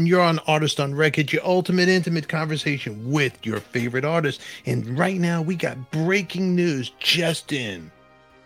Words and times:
You're 0.00 0.22
on 0.22 0.38
Artist 0.40 0.80
on 0.80 0.94
Record, 0.94 1.32
your 1.32 1.44
ultimate 1.44 1.88
intimate 1.88 2.28
conversation 2.28 3.10
with 3.10 3.44
your 3.44 3.60
favorite 3.60 4.04
artist. 4.04 4.40
And 4.66 4.98
right 4.98 5.20
now, 5.20 5.42
we 5.42 5.54
got 5.54 5.90
breaking 5.90 6.56
news 6.56 6.92
just 6.98 7.52
in. 7.52 7.90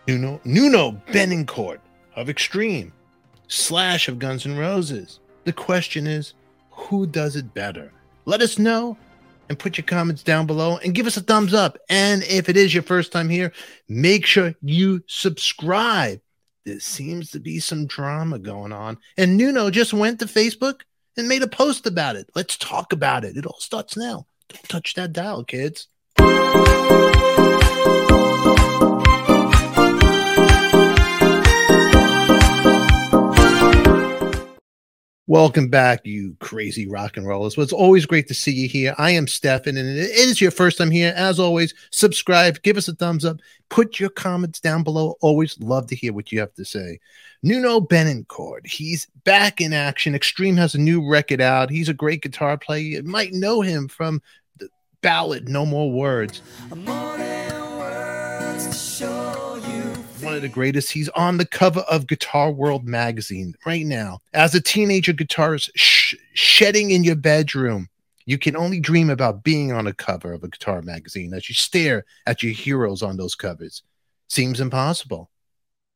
Nuno, 0.07 0.41
Nuno 0.43 1.01
Bettencourt 1.07 1.79
of 2.15 2.29
Extreme, 2.29 2.91
Slash 3.47 4.07
of 4.07 4.19
Guns 4.19 4.45
N' 4.45 4.57
Roses. 4.57 5.19
The 5.45 5.53
question 5.53 6.05
is, 6.05 6.33
who 6.69 7.07
does 7.07 7.35
it 7.35 7.53
better? 7.53 7.91
Let 8.25 8.41
us 8.41 8.59
know 8.59 8.97
and 9.49 9.57
put 9.57 9.77
your 9.77 9.85
comments 9.85 10.23
down 10.23 10.45
below 10.45 10.77
and 10.77 10.93
give 10.93 11.07
us 11.07 11.17
a 11.17 11.21
thumbs 11.21 11.53
up. 11.53 11.77
And 11.89 12.23
if 12.23 12.49
it 12.49 12.57
is 12.57 12.73
your 12.73 12.83
first 12.83 13.11
time 13.11 13.29
here, 13.29 13.53
make 13.87 14.25
sure 14.25 14.53
you 14.61 15.01
subscribe 15.07 16.19
there 16.67 16.79
seems 16.81 17.31
to 17.31 17.39
be 17.39 17.61
some 17.61 17.87
drama 17.87 18.37
going 18.37 18.73
on. 18.73 18.97
And 19.15 19.37
Nuno 19.37 19.69
just 19.69 19.93
went 19.93 20.19
to 20.19 20.25
Facebook 20.25 20.81
and 21.17 21.27
made 21.27 21.43
a 21.43 21.47
post 21.47 21.85
about 21.87 22.15
it. 22.15 22.29
Let's 22.35 22.57
talk 22.57 22.93
about 22.93 23.25
it. 23.25 23.35
It 23.35 23.45
all 23.45 23.59
starts 23.59 23.97
now. 23.97 24.27
Don't 24.49 24.69
touch 24.69 24.93
that 24.93 25.11
dial, 25.11 25.43
kids. 25.43 25.87
Welcome 35.29 35.67
back, 35.67 36.05
you 36.05 36.37
crazy 36.39 36.87
rock 36.87 37.17
and 37.17 37.27
rollers. 37.27 37.57
Well, 37.57 37.65
it's 37.65 37.73
always 37.73 38.05
great 38.05 38.29
to 38.29 38.33
see 38.33 38.53
you 38.53 38.69
here. 38.69 38.95
I 38.97 39.11
am 39.11 39.27
Stefan, 39.27 39.75
and 39.75 39.89
it 39.89 40.09
is 40.09 40.39
your 40.39 40.51
first 40.51 40.77
time 40.77 40.89
here. 40.89 41.13
As 41.17 41.37
always, 41.37 41.73
subscribe, 41.91 42.61
give 42.61 42.77
us 42.77 42.87
a 42.87 42.95
thumbs 42.95 43.25
up, 43.25 43.41
put 43.67 43.99
your 43.99 44.09
comments 44.09 44.61
down 44.61 44.83
below. 44.83 45.17
Always 45.19 45.59
love 45.59 45.87
to 45.87 45.97
hear 45.97 46.13
what 46.13 46.31
you 46.31 46.39
have 46.39 46.53
to 46.53 46.63
say. 46.63 47.01
Nuno 47.43 47.81
Bettencourt, 47.81 48.65
he's 48.65 49.07
back 49.25 49.59
in 49.59 49.73
action. 49.73 50.15
Extreme 50.15 50.55
has 50.55 50.75
a 50.75 50.79
new 50.79 51.05
record 51.05 51.41
out. 51.41 51.69
He's 51.69 51.89
a 51.89 51.93
great 51.93 52.21
guitar 52.21 52.57
player. 52.57 52.83
You 52.83 53.03
might 53.03 53.33
know 53.33 53.59
him 53.59 53.89
from 53.89 54.21
the 54.59 54.69
ballad 55.01 55.49
No 55.49 55.65
More 55.65 55.91
Words 55.91 56.41
one 60.27 60.35
of 60.35 60.41
the 60.41 60.49
greatest. 60.49 60.91
He's 60.91 61.07
on 61.09 61.37
the 61.37 61.45
cover 61.45 61.79
of 61.89 62.05
Guitar 62.05 62.51
World 62.51 62.85
magazine 62.85 63.53
right 63.65 63.85
now. 63.85 64.19
As 64.33 64.53
a 64.53 64.61
teenager 64.61 65.13
guitarist, 65.13 65.69
sh- 65.75 66.15
shedding 66.33 66.91
in 66.91 67.05
your 67.05 67.15
bedroom, 67.15 67.87
you 68.25 68.37
can 68.37 68.57
only 68.57 68.81
dream 68.81 69.09
about 69.09 69.45
being 69.45 69.71
on 69.71 69.87
a 69.87 69.93
cover 69.93 70.33
of 70.33 70.43
a 70.43 70.49
guitar 70.49 70.81
magazine 70.81 71.33
as 71.33 71.47
you 71.47 71.55
stare 71.55 72.03
at 72.25 72.43
your 72.43 72.51
heroes 72.51 73.01
on 73.01 73.15
those 73.15 73.35
covers. 73.35 73.83
Seems 74.27 74.59
impossible. 74.59 75.31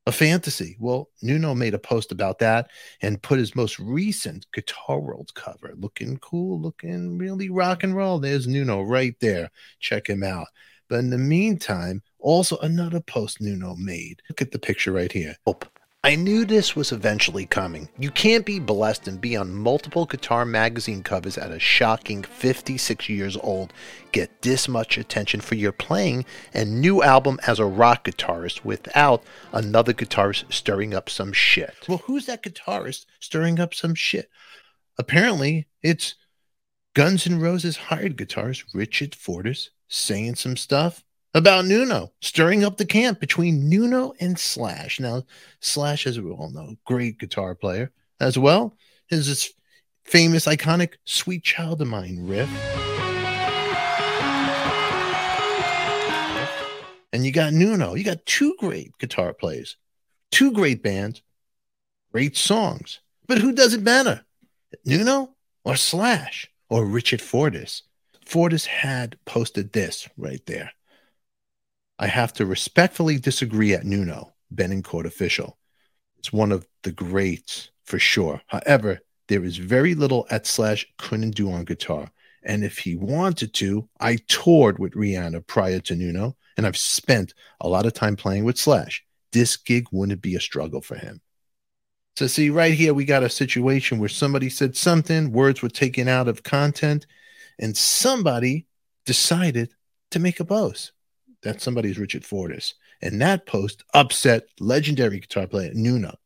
A 0.07 0.13
fantasy. 0.13 0.77
Well, 0.79 1.09
Nuno 1.21 1.53
made 1.53 1.73
a 1.73 1.79
post 1.79 2.13
about 2.13 2.39
that 2.39 2.71
and 3.01 3.21
put 3.21 3.37
his 3.37 3.53
most 3.53 3.79
recent 3.79 4.47
Guitar 4.53 4.97
World 5.01 5.31
cover. 5.35 5.73
Looking 5.75 6.17
cool, 6.19 6.59
looking 6.59 7.17
really 7.17 7.49
rock 7.49 7.83
and 7.83 7.93
roll. 7.93 8.17
There's 8.17 8.47
Nuno 8.47 8.81
right 8.81 9.15
there. 9.19 9.51
Check 9.81 10.07
him 10.07 10.23
out. 10.23 10.47
But 10.87 10.99
in 10.99 11.09
the 11.09 11.17
meantime, 11.17 12.01
also 12.21 12.57
another 12.57 12.99
post 12.99 13.41
Nuno 13.41 13.75
made. 13.75 14.21
Look 14.29 14.41
at 14.41 14.51
the 14.51 14.59
picture 14.59 14.91
right 14.91 15.11
here. 15.11 15.35
Hope. 15.45 15.65
I 16.03 16.15
knew 16.15 16.45
this 16.45 16.75
was 16.75 16.91
eventually 16.91 17.45
coming. 17.45 17.87
You 17.99 18.09
can't 18.09 18.43
be 18.43 18.57
blessed 18.57 19.07
and 19.07 19.21
be 19.21 19.37
on 19.37 19.53
multiple 19.53 20.07
guitar 20.07 20.45
magazine 20.45 21.03
covers 21.03 21.37
at 21.37 21.51
a 21.51 21.59
shocking 21.59 22.23
56 22.23 23.07
years 23.07 23.37
old, 23.37 23.71
get 24.11 24.41
this 24.41 24.67
much 24.67 24.97
attention 24.97 25.41
for 25.41 25.53
your 25.53 25.71
playing 25.71 26.25
and 26.55 26.81
new 26.81 27.03
album 27.03 27.39
as 27.45 27.59
a 27.59 27.65
rock 27.65 28.05
guitarist 28.05 28.65
without 28.65 29.23
another 29.53 29.93
guitarist 29.93 30.51
stirring 30.51 30.95
up 30.95 31.07
some 31.07 31.31
shit. 31.31 31.75
Well, 31.87 31.99
who's 31.99 32.25
that 32.25 32.41
guitarist 32.41 33.05
stirring 33.19 33.59
up 33.59 33.75
some 33.75 33.93
shit? 33.93 34.27
Apparently, 34.97 35.67
it's 35.83 36.15
Guns 36.95 37.27
N' 37.27 37.39
Roses 37.39 37.77
hired 37.77 38.17
guitarist 38.17 38.63
Richard 38.73 39.13
Fortus 39.13 39.69
saying 39.87 40.33
some 40.33 40.57
stuff 40.57 41.03
about 41.33 41.65
Nuno, 41.65 42.11
stirring 42.19 42.63
up 42.63 42.77
the 42.77 42.85
camp 42.85 43.19
between 43.19 43.69
Nuno 43.69 44.13
and 44.19 44.37
Slash. 44.37 44.99
Now, 44.99 45.23
Slash, 45.59 46.05
as 46.05 46.19
we 46.19 46.29
all 46.29 46.51
know, 46.51 46.75
great 46.85 47.19
guitar 47.19 47.55
player 47.55 47.91
as 48.19 48.37
well, 48.37 48.75
is 49.09 49.27
this 49.27 49.53
famous, 50.03 50.45
iconic 50.45 50.93
Sweet 51.05 51.43
Child 51.43 51.81
of 51.81 51.87
Mine 51.87 52.27
riff. 52.27 52.49
And 57.13 57.25
you 57.25 57.31
got 57.31 57.53
Nuno, 57.53 57.93
you 57.93 58.03
got 58.03 58.25
two 58.25 58.55
great 58.59 58.97
guitar 58.97 59.33
players, 59.33 59.77
two 60.31 60.51
great 60.51 60.81
bands, 60.81 61.21
great 62.11 62.37
songs. 62.37 62.99
But 63.27 63.37
who 63.37 63.53
does 63.53 63.73
it 63.73 63.81
matter? 63.81 64.25
Nuno 64.85 65.35
or 65.63 65.75
Slash 65.75 66.49
or 66.69 66.85
Richard 66.85 67.21
Fortus? 67.21 67.83
Fortus 68.25 68.65
had 68.65 69.17
posted 69.25 69.73
this 69.73 70.07
right 70.17 70.41
there. 70.45 70.71
I 72.01 72.07
have 72.07 72.33
to 72.33 72.47
respectfully 72.47 73.19
disagree 73.19 73.73
at 73.75 73.85
Nuno, 73.85 74.33
Bettencourt 74.53 75.05
official. 75.05 75.59
It's 76.17 76.33
one 76.33 76.51
of 76.51 76.67
the 76.81 76.91
greats 76.91 77.69
for 77.83 77.99
sure. 77.99 78.41
However, 78.47 79.01
there 79.27 79.45
is 79.45 79.57
very 79.57 79.93
little 79.93 80.25
at 80.31 80.47
Slash 80.47 80.87
couldn't 80.97 81.35
do 81.35 81.51
on 81.51 81.63
guitar. 81.63 82.11
And 82.41 82.63
if 82.63 82.79
he 82.79 82.95
wanted 82.95 83.53
to, 83.53 83.87
I 83.99 84.15
toured 84.27 84.79
with 84.79 84.95
Rihanna 84.95 85.45
prior 85.45 85.79
to 85.81 85.95
Nuno, 85.95 86.35
and 86.57 86.65
I've 86.65 86.75
spent 86.75 87.35
a 87.61 87.69
lot 87.69 87.85
of 87.85 87.93
time 87.93 88.15
playing 88.15 88.45
with 88.45 88.57
Slash. 88.57 89.05
This 89.31 89.55
gig 89.55 89.85
wouldn't 89.91 90.23
be 90.23 90.35
a 90.35 90.39
struggle 90.39 90.81
for 90.81 90.95
him. 90.95 91.21
So, 92.15 92.25
see, 92.25 92.49
right 92.49 92.73
here, 92.73 92.95
we 92.95 93.05
got 93.05 93.21
a 93.21 93.29
situation 93.29 93.99
where 93.99 94.09
somebody 94.09 94.49
said 94.49 94.75
something, 94.75 95.31
words 95.31 95.61
were 95.61 95.69
taken 95.69 96.07
out 96.07 96.27
of 96.27 96.41
content, 96.41 97.05
and 97.59 97.77
somebody 97.77 98.65
decided 99.05 99.75
to 100.09 100.19
make 100.19 100.39
a 100.39 100.45
post. 100.45 100.93
That 101.43 101.61
somebody's 101.61 101.97
Richard 101.97 102.25
Fortus. 102.25 102.75
And 103.01 103.21
that 103.21 103.45
post 103.45 103.83
upset 103.93 104.47
legendary 104.59 105.19
guitar 105.19 105.47
player 105.47 105.71
Nuno. 105.73 106.17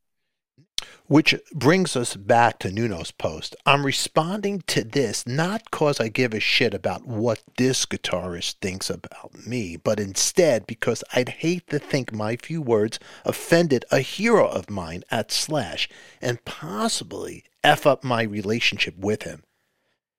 Which 1.08 1.36
brings 1.53 1.96
us 1.96 2.16
back 2.16 2.58
to 2.59 2.72
Nuno's 2.72 3.12
post. 3.12 3.56
I'm 3.66 3.86
responding 3.86 4.62
to 4.68 4.84
this 4.84 5.28
not 5.28 5.64
because 5.66 6.00
I 6.00 6.08
give 6.08 6.34
a 6.34 6.40
shit 6.40 6.74
about 6.74 7.06
what 7.06 7.44
this 7.58 7.86
guitarist 7.86 8.56
thinks 8.56 8.90
about 8.90 9.46
me, 9.46 9.78
but 9.78 10.00
instead 10.00 10.66
because 10.66 11.03
I'd 11.14 11.30
hate 11.30 11.68
to 11.70 11.78
think 11.78 12.12
my 12.12 12.36
few 12.36 12.62
words 12.62 13.00
offended 13.24 13.86
a 13.92 14.00
hero 14.00 14.47
of 14.47 14.70
mine 14.70 15.03
at 15.12 15.32
Slash 15.32 15.88
and 16.22 16.44
possibly 16.44 17.44
F 17.64 17.86
up 17.86 18.03
my 18.03 18.24
relationship 18.24 18.97
with 18.97 19.24
him. 19.24 19.44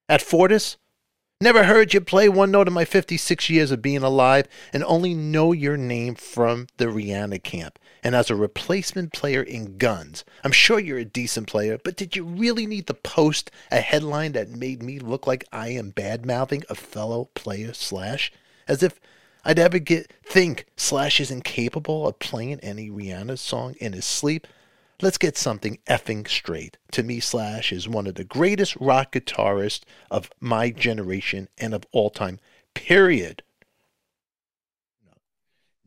At 0.08 0.22
Fortus, 0.22 0.76
Never 1.38 1.64
heard 1.64 1.92
you 1.92 2.00
play 2.00 2.30
one 2.30 2.50
note 2.50 2.66
in 2.66 2.72
my 2.72 2.86
56 2.86 3.50
years 3.50 3.70
of 3.70 3.82
being 3.82 4.02
alive 4.02 4.48
and 4.72 4.82
only 4.82 5.12
know 5.12 5.52
your 5.52 5.76
name 5.76 6.14
from 6.14 6.66
the 6.78 6.86
Rihanna 6.86 7.42
camp. 7.42 7.78
And 8.02 8.14
as 8.14 8.30
a 8.30 8.34
replacement 8.34 9.12
player 9.12 9.42
in 9.42 9.76
Guns, 9.76 10.24
I'm 10.42 10.52
sure 10.52 10.78
you're 10.78 10.96
a 10.96 11.04
decent 11.04 11.46
player, 11.46 11.78
but 11.84 11.94
did 11.94 12.16
you 12.16 12.24
really 12.24 12.64
need 12.64 12.86
to 12.86 12.94
post 12.94 13.50
a 13.70 13.80
headline 13.80 14.32
that 14.32 14.48
made 14.48 14.82
me 14.82 14.98
look 14.98 15.26
like 15.26 15.44
I 15.52 15.68
am 15.68 15.90
bad 15.90 16.24
mouthing 16.24 16.64
a 16.70 16.74
fellow 16.74 17.28
player 17.34 17.74
Slash? 17.74 18.32
As 18.66 18.82
if 18.82 18.98
I'd 19.44 19.58
ever 19.58 19.78
get 19.78 20.10
think 20.24 20.64
Slash 20.74 21.20
is 21.20 21.30
incapable 21.30 22.08
of 22.08 22.18
playing 22.18 22.60
any 22.60 22.88
Rihanna 22.88 23.38
song 23.38 23.74
in 23.78 23.92
his 23.92 24.06
sleep? 24.06 24.46
Let's 25.02 25.18
get 25.18 25.36
something 25.36 25.78
effing 25.88 26.28
straight. 26.28 26.78
To 26.92 27.02
me, 27.02 27.20
Slash 27.20 27.72
is 27.72 27.88
one 27.88 28.06
of 28.06 28.14
the 28.14 28.24
greatest 28.24 28.76
rock 28.76 29.12
guitarists 29.12 29.82
of 30.10 30.30
my 30.40 30.70
generation 30.70 31.48
and 31.58 31.74
of 31.74 31.84
all 31.92 32.10
time, 32.10 32.38
period. 32.74 33.42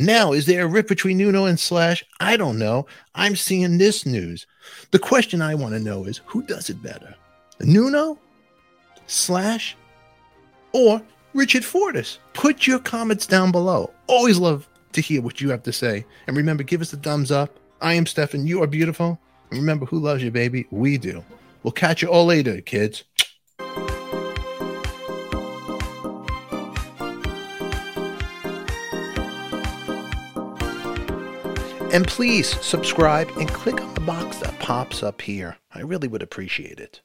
Now, 0.01 0.31
is 0.31 0.45
there 0.45 0.63
a 0.63 0.67
rift 0.67 0.87
between 0.87 1.17
Nuno 1.17 1.45
and 1.45 1.59
Slash? 1.59 2.05
I 2.21 2.37
don't 2.37 2.57
know. 2.57 2.85
I'm 3.15 3.35
seeing 3.35 3.77
this 3.77 4.05
news. 4.05 4.47
The 4.91 4.99
question 4.99 5.41
I 5.41 5.55
want 5.55 5.73
to 5.73 5.79
know 5.79 6.05
is 6.05 6.21
who 6.25 6.41
does 6.41 6.69
it 6.69 6.81
better? 6.81 7.15
Nuno, 7.59 8.17
Slash, 9.07 9.75
or 10.71 11.01
Richard 11.33 11.65
Fortus? 11.65 12.19
Put 12.33 12.65
your 12.65 12.79
comments 12.79 13.25
down 13.25 13.51
below. 13.51 13.91
Always 14.07 14.37
love 14.37 14.69
to 14.93 15.01
hear 15.01 15.21
what 15.21 15.41
you 15.41 15.49
have 15.49 15.63
to 15.63 15.73
say. 15.73 16.05
And 16.27 16.37
remember, 16.37 16.63
give 16.63 16.79
us 16.79 16.93
a 16.93 16.97
thumbs 16.97 17.29
up 17.29 17.58
I 17.81 17.93
am 17.93 18.05
Stefan. 18.05 18.45
You 18.45 18.61
are 18.61 18.67
beautiful. 18.67 19.19
Remember, 19.51 19.85
who 19.85 19.99
loves 19.99 20.21
you, 20.21 20.31
baby? 20.31 20.67
We 20.69 20.97
do. 20.97 21.23
We'll 21.63 21.71
catch 21.71 22.01
you 22.01 22.09
all 22.09 22.25
later, 22.25 22.61
kids. 22.61 23.03
And 31.91 32.07
please 32.07 32.49
subscribe 32.63 33.29
and 33.37 33.49
click 33.49 33.81
on 33.81 33.93
the 33.95 34.01
box 34.01 34.37
that 34.37 34.59
pops 34.59 35.01
up 35.01 35.21
here. 35.21 35.57
I 35.73 35.79
really 35.81 36.07
would 36.07 36.21
appreciate 36.21 36.79
it. 36.79 37.01